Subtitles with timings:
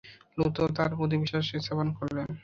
[0.37, 2.17] লূত তার প্রতি বিশ্বাস স্থাপন করল।